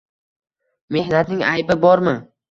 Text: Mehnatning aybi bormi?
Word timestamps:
Mehnatning 0.95 1.43
aybi 1.51 1.77
bormi? 1.83 2.15